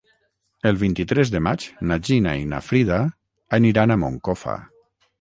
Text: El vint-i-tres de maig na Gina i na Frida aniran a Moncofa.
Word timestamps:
El 0.69 0.79
vint-i-tres 0.83 1.33
de 1.35 1.41
maig 1.49 1.67
na 1.91 1.99
Gina 2.09 2.35
i 2.41 2.49
na 2.55 2.65
Frida 2.71 3.01
aniran 3.63 3.99
a 3.99 4.03
Moncofa. 4.07 4.61